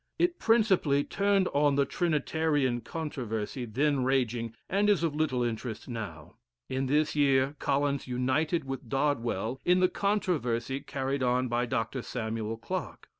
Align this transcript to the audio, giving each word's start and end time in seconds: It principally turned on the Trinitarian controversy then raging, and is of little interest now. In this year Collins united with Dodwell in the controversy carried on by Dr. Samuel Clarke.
It 0.17 0.39
principally 0.39 1.03
turned 1.03 1.47
on 1.49 1.75
the 1.75 1.85
Trinitarian 1.85 2.81
controversy 2.81 3.65
then 3.65 4.03
raging, 4.03 4.55
and 4.67 4.89
is 4.89 5.03
of 5.03 5.13
little 5.15 5.43
interest 5.43 5.87
now. 5.87 6.37
In 6.69 6.87
this 6.87 7.15
year 7.15 7.55
Collins 7.59 8.07
united 8.07 8.63
with 8.63 8.89
Dodwell 8.89 9.59
in 9.63 9.79
the 9.79 9.89
controversy 9.89 10.79
carried 10.79 11.21
on 11.21 11.47
by 11.49 11.67
Dr. 11.67 12.01
Samuel 12.01 12.57
Clarke. 12.57 13.09